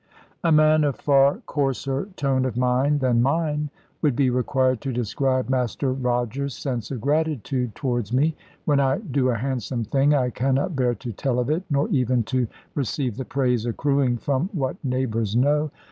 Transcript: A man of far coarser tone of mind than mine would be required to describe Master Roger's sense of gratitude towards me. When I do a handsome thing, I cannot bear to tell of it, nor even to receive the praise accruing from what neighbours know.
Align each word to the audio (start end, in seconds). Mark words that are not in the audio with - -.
A 0.43 0.51
man 0.51 0.83
of 0.83 0.95
far 0.95 1.41
coarser 1.45 2.07
tone 2.15 2.43
of 2.43 2.57
mind 2.57 3.01
than 3.01 3.21
mine 3.21 3.69
would 4.01 4.15
be 4.15 4.31
required 4.31 4.81
to 4.81 4.91
describe 4.91 5.47
Master 5.47 5.93
Roger's 5.93 6.55
sense 6.57 6.89
of 6.89 6.99
gratitude 6.99 7.75
towards 7.75 8.11
me. 8.11 8.35
When 8.65 8.79
I 8.79 8.97
do 8.97 9.29
a 9.29 9.35
handsome 9.37 9.83
thing, 9.83 10.15
I 10.15 10.31
cannot 10.31 10.75
bear 10.75 10.95
to 10.95 11.11
tell 11.13 11.37
of 11.37 11.51
it, 11.51 11.61
nor 11.69 11.87
even 11.89 12.23
to 12.23 12.47
receive 12.73 13.15
the 13.15 13.25
praise 13.25 13.63
accruing 13.67 14.17
from 14.17 14.49
what 14.53 14.75
neighbours 14.83 15.35
know. 15.35 15.69